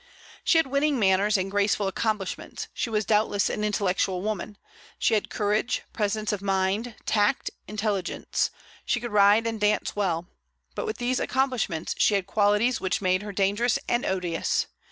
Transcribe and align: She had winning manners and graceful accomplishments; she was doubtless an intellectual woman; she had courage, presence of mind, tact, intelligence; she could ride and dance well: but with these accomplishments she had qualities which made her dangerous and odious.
She 0.43 0.57
had 0.57 0.65
winning 0.65 0.97
manners 0.97 1.37
and 1.37 1.51
graceful 1.51 1.87
accomplishments; 1.87 2.69
she 2.73 2.89
was 2.89 3.05
doubtless 3.05 3.51
an 3.51 3.63
intellectual 3.63 4.23
woman; 4.23 4.57
she 4.97 5.13
had 5.13 5.29
courage, 5.29 5.83
presence 5.93 6.31
of 6.33 6.41
mind, 6.41 6.95
tact, 7.05 7.51
intelligence; 7.67 8.49
she 8.83 8.99
could 8.99 9.11
ride 9.11 9.45
and 9.45 9.61
dance 9.61 9.95
well: 9.95 10.25
but 10.73 10.87
with 10.87 10.97
these 10.97 11.19
accomplishments 11.19 11.93
she 11.99 12.15
had 12.15 12.25
qualities 12.25 12.81
which 12.81 12.99
made 12.99 13.21
her 13.21 13.31
dangerous 13.31 13.77
and 13.87 14.03
odious. 14.03 14.65